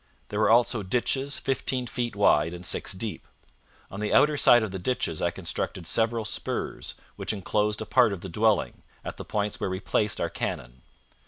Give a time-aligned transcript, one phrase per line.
[0.29, 3.27] There were also ditches, fifteen feet wide and six deep.
[3.91, 8.11] On the outer side of the ditches I constructed several spurs, which enclosed a part
[8.11, 10.81] of the dwelling, at the points where we placed our cannon.